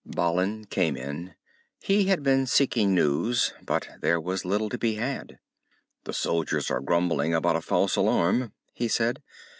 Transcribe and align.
Balin 0.03 0.65
came 0.65 0.97
in. 0.97 1.35
He 1.79 2.05
had 2.05 2.23
been 2.23 2.47
seeking 2.47 2.95
news, 2.95 3.53
but 3.61 3.87
there 4.01 4.19
was 4.19 4.43
little 4.45 4.67
to 4.69 4.77
be 4.79 4.95
had. 4.95 5.37
"The 6.05 6.13
soldiers 6.13 6.71
are 6.71 6.81
grumbling 6.81 7.35
about 7.35 7.55
a 7.57 7.61
false 7.61 7.95
alarm," 7.95 8.51
he 8.73 8.87
said. 8.87 9.21